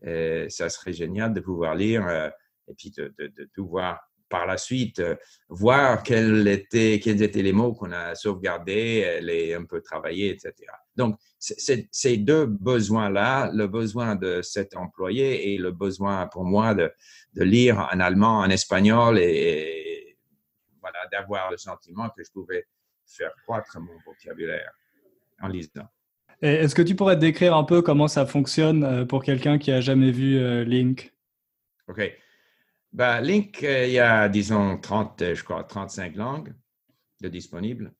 [0.00, 2.30] ça serait génial de pouvoir lire
[2.68, 5.02] et puis de, de, de, pouvoir par la suite
[5.48, 10.52] voir quels étaient, quels étaient les mots qu'on a sauvegardés, les un peu travaillés, etc.
[10.96, 16.92] Donc, ces deux besoins-là, le besoin de cet employé et le besoin pour moi de,
[17.34, 19.98] de lire en allemand, en espagnol et,
[21.12, 22.66] d'avoir le sentiment que je pouvais
[23.06, 24.72] faire croître mon vocabulaire
[25.40, 25.88] en lisant.
[26.40, 29.80] Est-ce que tu pourrais décrire un peu comment ça fonctionne euh, pour quelqu'un qui a
[29.80, 31.12] jamais vu euh, Link?
[31.88, 32.00] OK.
[32.92, 36.54] Ben, Link, euh, il y a, disons, 30, je crois, 35 langues
[37.20, 37.92] de disponibles.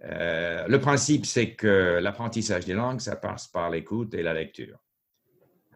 [0.00, 4.78] le principe, c'est que l'apprentissage des langues, ça passe par l'écoute et la lecture.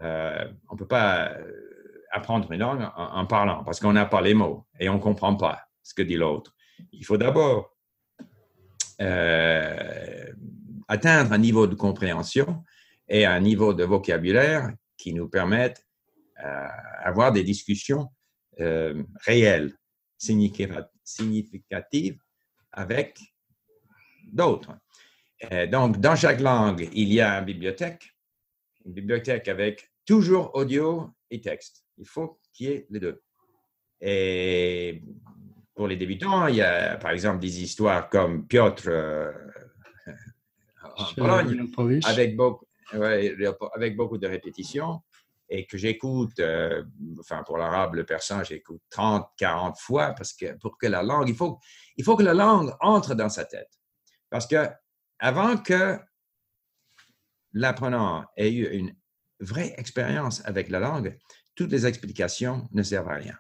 [0.01, 1.37] on ne peut pas
[2.11, 5.37] apprendre une langue en, parlant parce qu'on n'a pas les mots et on ne comprend
[5.37, 6.55] pas ce que dit l'autre
[6.93, 7.77] il faut d'abord
[9.01, 10.33] euh,
[10.89, 12.65] atteindre un niveau de compréhension
[13.09, 15.87] et un niveau de vocabulaire qui nous permettent
[17.05, 18.09] d'avoir euh, des discussions
[18.61, 19.73] euh, réelles,
[20.17, 22.19] significatives
[22.73, 23.19] avec
[24.33, 24.73] d'autres.
[25.71, 28.15] donc, dans chaque langue, il y a une bibliothèque,
[28.85, 31.85] une bibliothèque avec toujours audio et texte.
[31.99, 33.23] Il faut qu'il y ait les deux.
[34.01, 35.03] Et
[35.75, 39.33] pour les débutants, il y a par exemple des histoires comme Piotr euh,
[40.97, 41.67] en Pologne,
[42.05, 42.67] avec beaucoup,
[43.75, 45.03] avec beaucoup de répétitions
[45.51, 46.85] et que j'écoute, euh,
[47.19, 51.29] enfin pour l'arabe, le persan, j'écoute 30, 40 fois parce que pour que la langue,
[51.29, 51.59] il faut,
[51.97, 53.69] il faut que la langue entre dans sa tête.
[54.31, 54.69] Parce que
[55.19, 55.99] avant que
[57.53, 58.95] l'apprenant ait eu une
[59.41, 61.19] vraie expérience avec la langue,
[61.57, 63.37] toutes les explications ne servent à rien.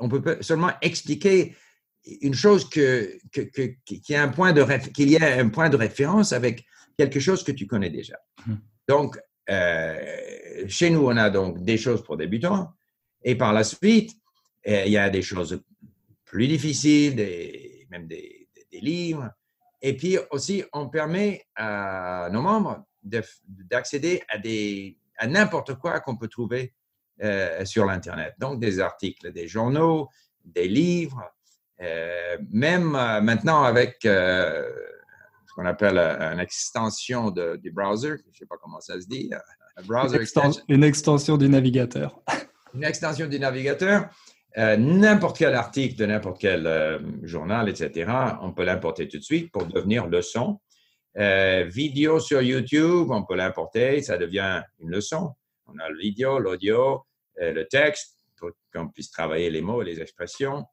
[0.00, 1.56] on peut seulement expliquer
[2.20, 5.76] une chose que, qu'il y a un point de qu'il y a un point de
[5.76, 6.64] référence avec
[6.98, 8.16] quelque chose que tu connais déjà.
[8.46, 8.54] Mmh.
[8.88, 12.72] Donc, euh, chez nous, on a donc des choses pour débutants,
[13.22, 14.16] et par la suite,
[14.66, 15.62] euh, il y a des choses
[16.24, 17.16] plus difficiles,
[17.90, 19.30] même des, livres.
[19.80, 26.74] Et puis aussi, on permet à nos membres d'accéder à, n'importe quoi qu'on peut trouver
[27.22, 28.34] euh, sur l'Internet.
[28.38, 30.10] Donc, des articles, des journaux,
[30.44, 31.22] des livres,
[32.50, 32.90] même
[33.22, 34.06] maintenant avec,
[35.56, 38.16] qu'on appelle une extension du browser.
[38.22, 39.30] Je ne sais pas comment ça se dit.
[39.86, 40.18] browser
[40.68, 42.20] une, extension du navigateur.
[42.74, 44.10] Une extension du navigateur.
[44.56, 48.10] n'importe quel article de n'importe quel journal, etc.,
[48.42, 50.60] on peut l'importer tout de suite pour devenir leçon.
[51.14, 55.32] vidéo sur YouTube, on peut l'importer, ça devient une leçon.
[55.66, 57.06] On a le vidéo, l'audio,
[57.40, 60.66] le texte, pour qu'on puisse travailler les mots et les expressions.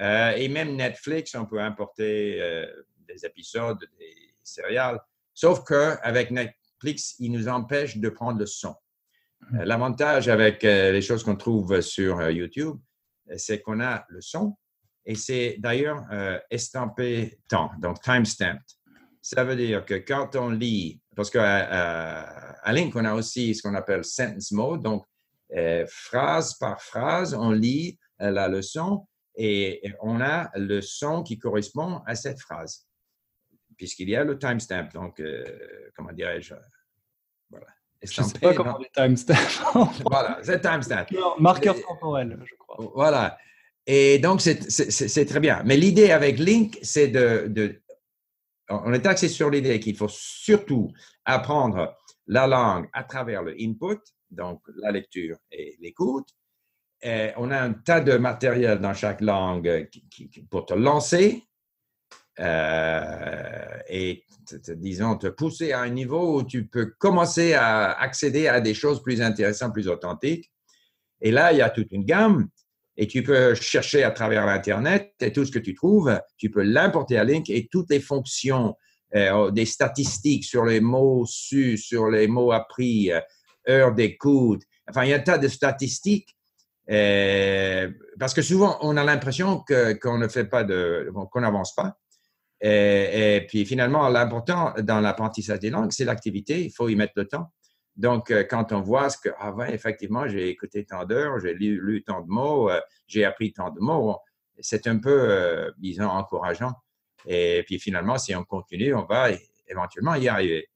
[0.00, 2.66] Euh, et même Netflix, on peut importer euh,
[3.12, 5.00] des épisodes, des céréales.
[5.34, 8.74] Sauf qu'avec Netflix, il nous empêche de prendre le son.
[9.40, 9.60] Mmh.
[9.60, 12.78] Euh, l'avantage avec les choses qu'on trouve sur YouTube,
[13.36, 14.56] c'est qu'on a le son
[15.04, 16.04] et c'est d'ailleurs
[16.50, 18.60] estampé temps, donc timestamp.
[19.20, 23.62] Ça veut dire que quand on lit, parce qu'à à Link, on a aussi ce
[23.62, 25.04] qu'on appelle sentence mode, donc
[25.88, 32.14] phrase par phrase, on lit la leçon et on a le son qui correspond à
[32.14, 32.86] cette phrase,
[33.76, 34.88] puisqu'il y a le timestamp.
[34.94, 35.44] Donc, euh,
[35.96, 36.54] comment dirais-je
[37.50, 37.66] Voilà.
[38.02, 39.34] Je ne sais pas comment les timestamp.
[40.10, 41.06] voilà, c'est timestamp.
[41.38, 42.92] Marqueur temporel, je crois.
[42.94, 43.38] Voilà.
[43.86, 45.62] Et donc, c'est très bien.
[45.64, 47.80] Mais l'idée avec Link, c'est de, de,
[48.68, 50.92] On est axé sur l'idée qu'il faut surtout
[51.24, 56.28] apprendre la langue à travers le input, donc la lecture et l'écoute,
[57.04, 59.88] on a un tas de matériel dans chaque langue
[60.50, 61.44] pour te lancer
[62.40, 64.24] euh, et,
[64.76, 69.02] disons, te pousser à un niveau où tu peux commencer à accéder à des choses
[69.02, 70.50] plus intéressantes, plus authentiques.
[71.20, 72.48] Et là, il y a toute une gamme
[72.96, 76.62] et tu peux chercher à travers l'Internet et tout ce que tu trouves, tu peux
[76.62, 78.74] l'importer à Link et toutes les fonctions,
[79.14, 83.10] euh, des statistiques sur les mots su, sur les mots appris,
[83.68, 84.62] heures d'écoute.
[84.88, 86.36] Enfin, il y a un tas de statistiques
[86.90, 91.98] euh, parce que souvent, on a l'impression qu'on ne fait pas de, qu'on n'avance pas.
[92.62, 96.64] Et, puis finalement, l'important dans l'apprentissage des langues, c'est l'activité.
[96.64, 97.52] Il faut y mettre le temps.
[97.96, 101.52] Donc, euh, quand on voit ce que, ah ouais, effectivement, j'ai écouté tant d'heures, j'ai
[101.54, 104.16] lu, tant de mots, euh, j'ai appris tant de mots,
[104.60, 106.72] c'est un peu, disons, encourageant.
[107.26, 109.30] Et puis finalement, si on continue, on va
[109.68, 110.68] éventuellement y arriver.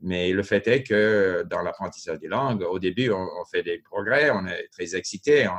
[0.00, 4.30] Mais le fait est que dans l'apprentissage des langues, au début, on, fait des progrès,
[4.30, 5.52] on est très excité, on,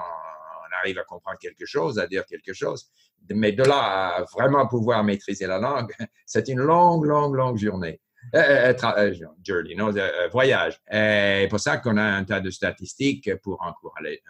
[0.84, 2.90] arrive à comprendre quelque chose, à dire quelque chose.
[3.30, 5.92] Mais de là à vraiment pouvoir maîtriser la langue,
[6.26, 8.00] c'est une longue, longue, longue journée.
[8.36, 9.14] Euh, euh, euh,
[9.46, 9.94] journey, non,
[10.32, 10.80] voyage.
[10.90, 14.22] C'est pour ça qu'on a un tas de statistiques pour encourager,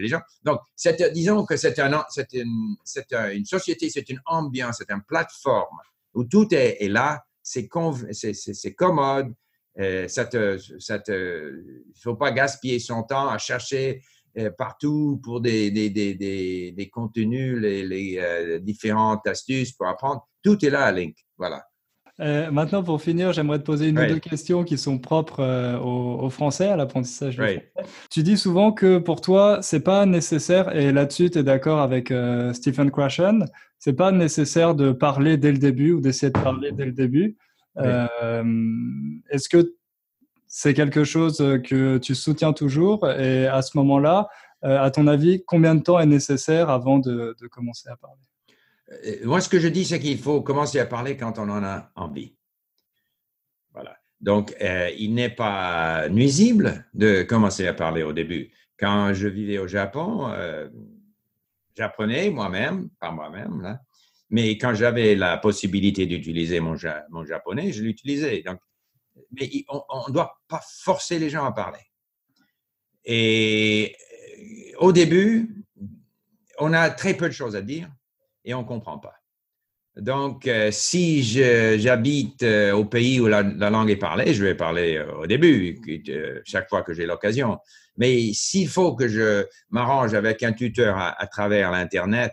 [0.00, 0.20] les gens.
[0.42, 0.60] Donc,
[1.12, 1.92] disons que c'est un,
[2.32, 5.78] une, société, c'est une ambiance, c'est une plateforme
[6.14, 7.66] où tout est, est là c'est
[8.74, 9.34] commode.
[9.80, 14.00] Euh, il ne faut pas gaspiller son temps à chercher euh,
[14.56, 20.26] partout pour des, des, des, des contenus, les, les euh, différentes astuces pour apprendre.
[20.42, 21.16] Tout est là à Link.
[21.36, 21.64] Voilà.
[22.50, 25.42] maintenant, pour finir, j'aimerais te poser une ou deux questions qui sont propres
[25.82, 27.40] au, français, à l'apprentissage.
[28.10, 32.12] Tu dis souvent que pour toi, c'est pas nécessaire, et là-dessus, tu es d'accord avec
[32.52, 33.46] Stephen Krashen,
[33.78, 37.36] c'est pas nécessaire de parler dès le début ou d'essayer de parler dès le début.
[37.78, 38.44] Euh,
[39.30, 39.74] est-ce que
[40.48, 44.28] c'est quelque chose que tu soutiens toujours Et à ce moment-là,
[44.64, 48.22] euh, à ton avis, combien de temps est nécessaire avant de, commencer à parler?
[49.06, 51.62] Euh, Moi, ce que je dis, c'est qu'il faut commencer à parler quand on en
[51.62, 52.34] a envie.
[53.72, 53.96] Voilà.
[54.20, 54.56] Donc,
[54.98, 58.50] il n'est pas nuisible de commencer à parler au début.
[58.76, 60.32] Quand je vivais au Japon,
[61.76, 63.78] j'apprenais moi-même, par moi-même,
[64.30, 66.74] mais quand j'avais la possibilité d'utiliser mon,
[67.10, 68.42] mon, japonais, je l'utilisais.
[68.42, 68.58] Donc,
[69.32, 71.80] mais on ne doit pas forcer les gens à parler.
[73.04, 73.94] Et
[74.38, 75.64] euh, au début,
[76.58, 77.88] on a très peu de choses à dire
[78.44, 79.14] et on ne comprend pas.
[79.96, 85.04] Donc, euh, si j'habite euh, au pays où la, langue est parlée, je vais parler
[85.18, 85.80] au début,
[86.44, 87.58] chaque fois que j'ai l'occasion.
[87.96, 92.32] Mais s'il faut que je m'arrange avec un tuteur à, travers l'Internet,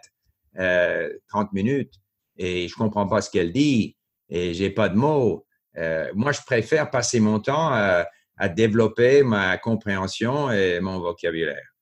[0.54, 1.10] 30 euh,
[1.54, 1.96] minutes,
[2.38, 3.98] et je comprends pas ce qu'elle dit,
[4.30, 5.46] et j'ai pas de mots,
[5.78, 8.06] euh, moi, je préfère passer mon temps à,
[8.50, 11.74] développer ma compréhension et mon vocabulaire.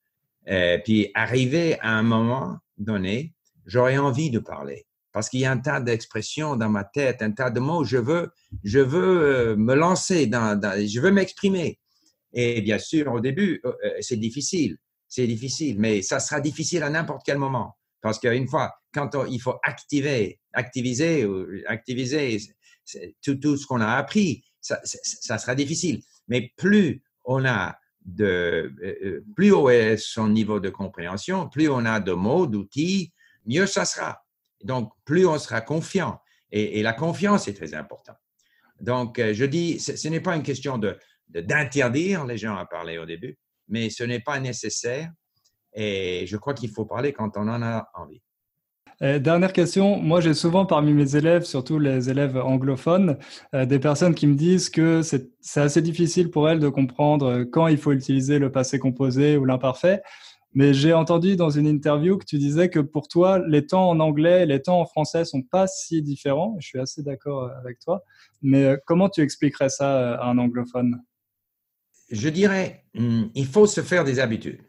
[0.45, 3.33] Et puis, arriver à un moment donné,
[3.65, 7.31] j'aurais envie de parler parce qu'il y a un tas d'expressions dans ma tête, un
[7.31, 7.85] tas de mots.
[7.85, 8.31] Je veux,
[8.63, 11.79] je veux euh, me lancer dans, je veux m'exprimer.
[12.33, 16.81] Et bien sûr, au début, euh, euh, c'est difficile, c'est difficile, mais ça sera difficile
[16.81, 17.77] à n'importe quel moment.
[18.01, 21.25] Parce qu'une fois, quand il faut activer, activiser,
[21.67, 22.37] activiser
[23.21, 26.01] tout, tout ce qu'on a appris, ça, sera difficile.
[26.27, 31.99] Mais plus on a de, plus haut est son niveau de compréhension, plus on a
[31.99, 33.13] de mots, d'outils,
[33.45, 34.23] mieux ça sera.
[34.63, 36.19] Donc, plus on sera confiant.
[36.51, 38.17] Et, la confiance est très importante.
[38.79, 42.97] Donc, euh, je dis, ce, n'est pas une question de, d'interdire les gens à parler
[42.97, 45.11] au début, mais ce n'est pas nécessaire.
[45.73, 48.21] Et je crois qu'il faut parler quand on en a envie.
[49.19, 53.17] Dernière question, moi j'ai souvent parmi mes élèves, surtout les élèves anglophones,
[53.53, 57.67] euh, des personnes qui me disent que c'est assez difficile pour elles de comprendre quand
[57.67, 60.01] il faut utiliser le passé composé ou l'imparfait.
[60.55, 63.99] Mais j'ai entendu dans une interview que tu disais que pour toi, les temps en
[63.99, 66.55] anglais et les temps en français sont pas si différents.
[66.59, 68.03] Je suis assez d'accord euh, avec toi.
[68.41, 71.01] Mais euh, comment tu expliquerais ça euh, à un anglophone?
[72.11, 74.61] Je dirais, hmm, il faut se faire des habitudes.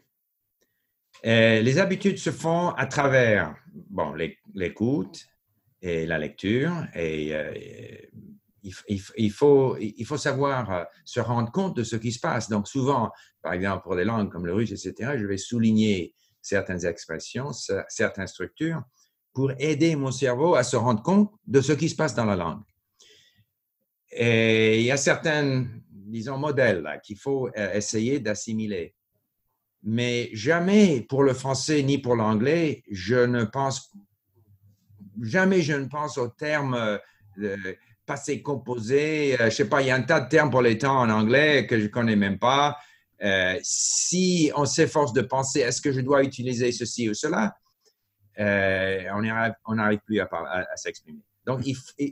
[1.25, 3.55] Les habitudes se font à travers
[3.89, 4.13] bon,
[4.53, 5.25] l'écoute
[5.81, 6.73] et la lecture.
[6.95, 7.33] Et
[9.17, 12.49] il, faut, il faut savoir se rendre compte de ce qui se passe.
[12.49, 13.11] Donc souvent,
[13.41, 17.51] par exemple, pour des langues comme le russe, etc., je vais souligner certaines expressions,
[17.87, 18.83] certaines structures
[19.33, 22.35] pour aider mon cerveau à se rendre compte de ce qui se passe dans la
[22.35, 22.63] langue.
[24.11, 28.95] Et il y a certains, disons, modèles qu'il faut euh, essayer d'assimiler.
[29.87, 33.95] Mais jamais pour le français ni pour l'anglais, je ne pense,
[35.21, 36.99] jamais je ne pense au terme
[37.37, 37.57] euh,
[38.05, 39.39] passé composé.
[39.39, 41.09] Euh, je sais pas, il y a un tas de termes pour les temps en
[41.09, 42.77] anglais que je connais même pas.
[43.23, 47.55] Euh, si on s'efforce de penser, est-ce que je dois utiliser ceci ou cela,
[48.39, 49.03] euh,
[49.65, 50.27] on n'arrive plus à,
[50.75, 51.21] s'exprimer.
[51.45, 51.61] Donc,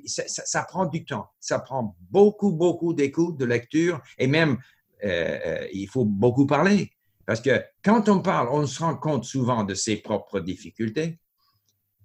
[0.06, 1.28] ça, prend du temps.
[1.40, 4.58] Ça prend beaucoup, beaucoup d'écoute, de lecture et même,
[5.04, 6.92] il faut beaucoup parler.
[7.26, 11.20] Parce que quand on parle, on se rend compte souvent de ses propres difficultés.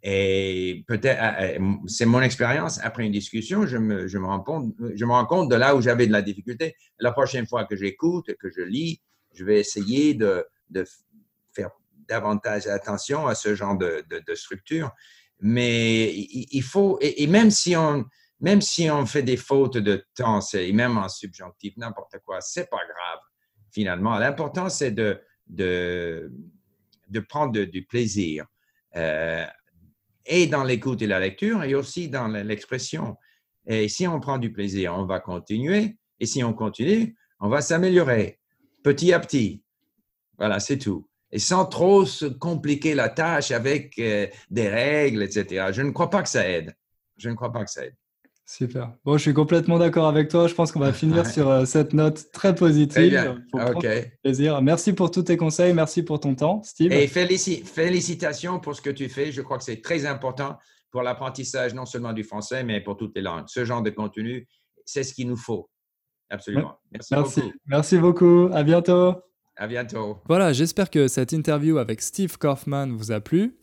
[0.03, 5.27] Et peut-être, c'est mon expérience, après une discussion, je me, rends compte, je me rends
[5.27, 6.77] compte de là où j'avais de la difficulté.
[7.01, 9.03] La prochaine fois que j'écoute, que je lis,
[9.35, 10.47] je vais essayer de,
[11.53, 11.71] faire
[12.09, 14.93] davantage attention à ce genre de, de, structure.
[15.41, 18.05] Mais il, faut, et, même, si on,
[18.41, 22.71] même si on fait des fautes de temps, et même en subjonctif, n'importe quoi, c'est
[22.71, 23.21] pas grave,
[23.79, 24.19] finalement.
[24.19, 26.31] L'important, c'est de, de,
[27.29, 28.45] prendre du plaisir.
[28.97, 29.47] Euh,
[30.27, 33.17] et dans l'écoute et la lecture et aussi dans l'expression.
[33.69, 35.97] Et si on prend du plaisir, on va continuer.
[36.19, 38.41] Et si on continue, on va s'améliorer
[38.83, 39.63] petit à petit.
[40.39, 41.09] Voilà, c'est tout.
[41.31, 45.69] Et sans trop se compliquer la tâche avec euh, des règles, etc.
[45.73, 46.75] Je ne crois pas que ça aide.
[47.17, 47.95] Je ne crois pas que ça aide.
[48.49, 48.95] Super.
[49.05, 50.49] Bon, je suis complètement d'accord avec toi.
[50.49, 53.37] Je pense qu'on va finir sur euh, cette note très positive.
[53.53, 53.87] Ok.
[54.23, 54.63] Plaisir.
[54.63, 55.75] Merci pour tous tes conseils.
[55.75, 56.91] Merci pour ton temps, Steve.
[56.91, 59.33] Et félicitations pour ce que tu fais.
[59.33, 60.57] Je crois que c'est très important
[60.91, 63.45] pour l'apprentissage non seulement du français, mais pour toutes les langues.
[63.49, 64.49] Ce genre de contenu,
[64.87, 65.69] c'est ce qu'il nous faut.
[66.31, 66.79] Absolument.
[66.91, 67.53] Merci, Merci beaucoup.
[67.67, 68.49] Merci beaucoup.
[68.55, 69.15] À bientôt.
[69.57, 70.21] À bientôt.
[70.27, 73.59] Voilà, j'espère que cette interview avec Steve Kaufman vous a plu.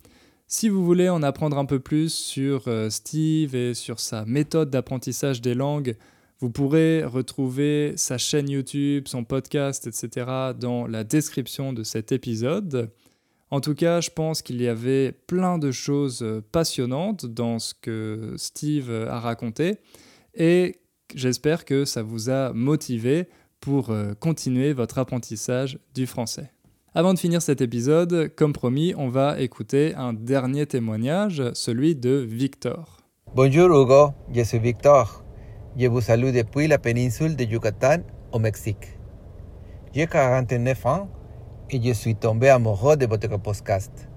[0.47, 4.69] Si vous voulez en apprendre un peu plus sur euh, Steve et sur sa méthode
[4.69, 5.95] d'apprentissage des langues,
[6.39, 10.51] vous pourrez retrouver sa chaîne YouTube, son podcast, etc.
[10.59, 12.91] dans la description de cet épisode.
[13.49, 17.73] En tout cas, je pense qu'il y avait plein de choses euh, passionnantes dans ce
[17.73, 19.79] que Steve a raconté
[20.35, 20.79] et
[21.15, 23.27] j'espère que ça vous a motivé
[23.59, 26.54] pour euh, continuer votre apprentissage du français.
[26.97, 32.25] Avant de finir cet épisode, comme promis, on va écouter un dernier témoignage, celui de
[32.25, 33.01] Victor.
[33.35, 35.25] Bonjour Hugo, je suis Victor.
[35.75, 37.97] Je vous salue depuis la péninsule de Yucatan
[38.31, 38.97] au Mexique.
[39.93, 41.09] J'ai 49 ans
[41.69, 44.07] et je suis tombé amoureux de votre podcast.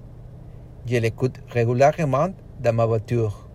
[0.86, 2.28] Je l'écoute régulièrement
[2.60, 3.50] dans ma voiture.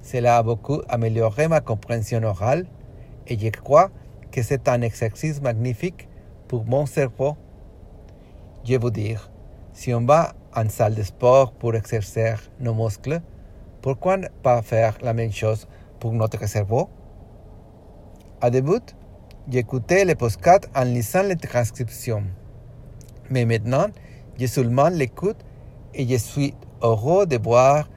[0.00, 2.66] Cela a beaucoup amélioré ma compréhension orale
[3.28, 3.92] et je crois
[4.32, 6.08] que c'est un exercice magnifique
[6.48, 7.36] pour mon cerveau
[8.64, 9.30] je veux dire,
[9.72, 13.20] si on va en salle de sport pour exercer nos muscles,
[13.80, 15.66] pourquoi ne pas faire la même chose
[15.98, 16.88] pour notre cerveau
[18.40, 18.80] À début,
[19.50, 22.22] j'écoutais les podcasts en lisant les transcriptions.
[23.30, 23.86] Mais maintenant,
[24.38, 25.38] je seulement l'écoute
[25.94, 27.88] et je suis heureux de voir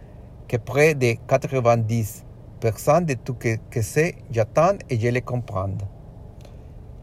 [0.47, 5.77] que près de 90% de tout ce que c'est, j'attends et je le comprends.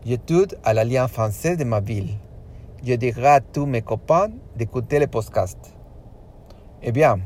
[0.05, 2.17] J'étudie à l'Alliance française de ma ville
[2.83, 5.59] je dirai à tous mes copains d'écouter le podcast.
[6.83, 7.20] Eh bien,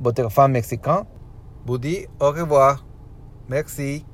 [0.00, 1.06] votre fan mexicain
[1.64, 2.84] vous dit au revoir.
[3.48, 4.04] Merci.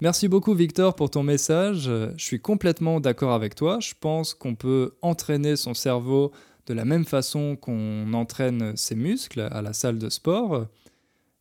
[0.00, 1.82] Merci beaucoup Victor pour ton message.
[1.82, 3.78] Je suis complètement d'accord avec toi.
[3.80, 6.32] Je pense qu'on peut entraîner son cerveau
[6.66, 10.66] de la même façon qu'on entraîne ses muscles à la salle de sport.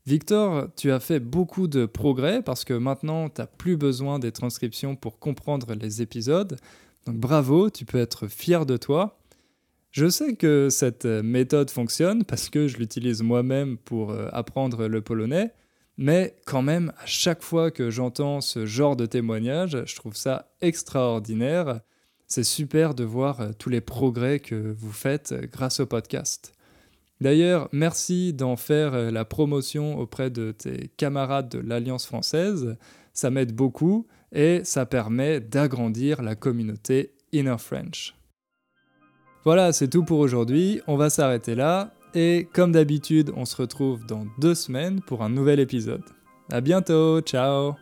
[0.05, 4.32] Victor, tu as fait beaucoup de progrès parce que maintenant, tu n'as plus besoin des
[4.32, 6.57] transcriptions pour comprendre les épisodes.
[7.14, 9.20] Bravo, tu peux être fier de toi.
[9.91, 15.01] Je sais que cette méthode fonctionne parce que je l'utilise moi-même pour euh, apprendre le
[15.01, 15.51] polonais,
[15.97, 20.51] Mais quand même, à chaque fois que j'entends ce genre de témoignage, je trouve ça
[20.62, 21.82] extraordinaire.
[22.32, 26.53] C'est super de voir euh, tous les progrès que vous faites euh, grâce au podcast.
[27.22, 32.78] D'ailleurs, merci d'en faire euh, la promotion auprès de tes camarades de l'Alliance française.
[33.14, 38.16] Ça m'aide beaucoup et ça permet d'agrandir la communauté Inner French.
[39.46, 40.82] Voilà, c'est tout pour aujourd'hui.
[40.88, 41.94] On va s'arrêter là.
[42.14, 46.04] Et comme d'habitude, on se retrouve dans deux semaines pour un nouvel épisode.
[46.52, 47.76] À bientôt, ciao